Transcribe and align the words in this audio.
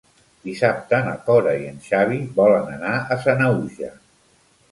Dissabte 0.45 1.01
na 1.07 1.11
Cora 1.27 1.51
i 1.65 1.67
en 1.73 1.77
Xavi 1.89 2.17
volen 2.41 2.73
anar 2.77 2.93
a 2.97 3.17
Sanaüja. 3.27 3.93